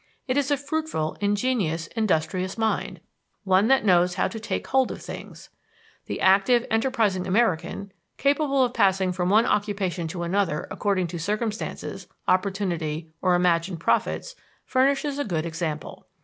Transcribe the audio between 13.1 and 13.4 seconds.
or